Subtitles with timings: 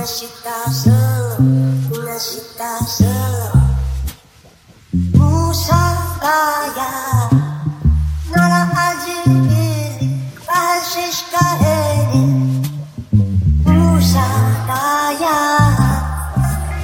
[0.00, 1.36] uma agitação,
[1.92, 3.52] uma agitação.
[5.14, 5.82] Musa
[6.22, 7.28] gaia,
[8.30, 10.32] nara adiviri,
[11.30, 12.24] caere.
[13.66, 14.28] Musa
[14.66, 15.38] gaia,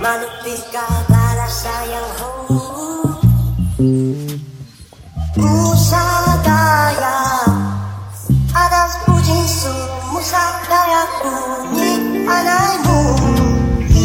[0.03, 2.53] mano pica para saia oh.
[2.53, 3.19] roubo.
[5.39, 6.03] Musa
[8.55, 9.73] adas pudinsu,
[10.13, 12.77] musa gaia kuni, anai.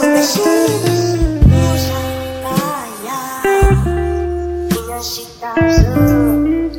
[0.00, 0.46] 在心里
[0.82, 0.86] 的
[1.42, 1.88] 树上
[2.42, 2.46] 发
[3.06, 3.08] 芽，
[4.68, 5.44] 平安喜乐，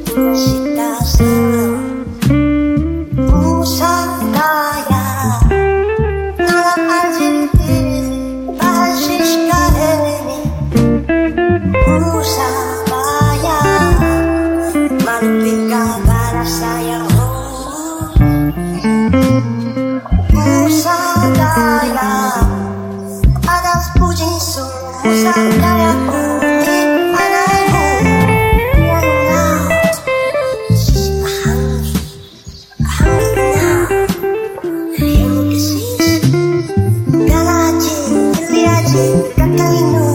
[0.06, 1.58] 平安喜乐，平安喜乐，
[3.30, 3.78] 树上
[4.34, 4.36] 发
[4.90, 4.94] 芽，
[6.38, 6.48] 让
[6.90, 7.20] 爱紧
[7.54, 7.59] 紧
[8.58, 8.62] 把
[8.94, 9.54] 心系在
[10.26, 10.30] 你，
[11.84, 11.90] 树
[12.24, 12.47] 上。
[23.78, 26.17] Catalina, Catalina,
[39.78, 40.08] Catalina,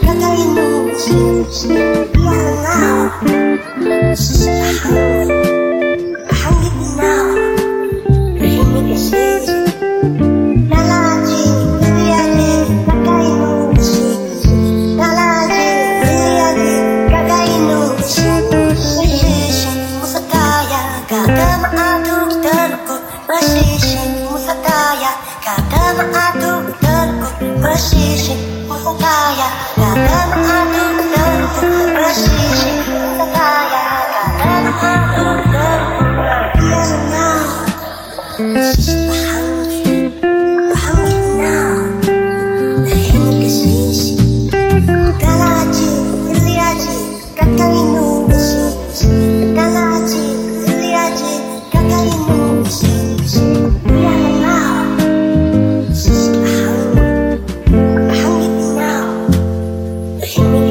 [0.00, 0.66] Catalina,
[2.12, 3.39] Catalina,
[23.50, 25.10] precision musakaya
[25.42, 25.58] tuh,
[26.38, 28.38] tuh, tekuk precision
[28.70, 30.59] musakaya kada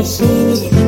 [0.04, 0.79] soothe